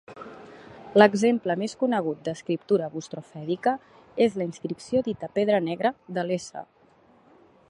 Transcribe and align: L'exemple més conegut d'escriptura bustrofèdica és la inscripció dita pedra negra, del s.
L'exemple 0.99 1.55
més 1.63 1.75
conegut 1.83 2.23
d'escriptura 2.29 2.89
bustrofèdica 2.95 3.77
és 4.29 4.41
la 4.43 4.51
inscripció 4.51 5.07
dita 5.11 5.31
pedra 5.39 5.65
negra, 5.71 5.97
del 6.19 6.39
s. 6.43 6.67